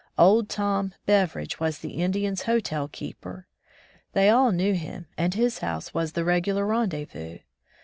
"Old 0.17 0.49
Tom" 0.49 0.95
Beveredge 1.05 1.59
was 1.59 1.77
the 1.77 1.91
Indians* 1.91 2.41
hotel 2.41 2.87
keeper. 2.87 3.45
They 4.13 4.29
all 4.31 4.51
knew 4.51 4.73
him, 4.73 5.05
and 5.15 5.35
his 5.35 5.59
house 5.59 5.93
was 5.93 6.13
the 6.13 6.25
regular 6.25 6.65
rendezvous. 6.65 7.37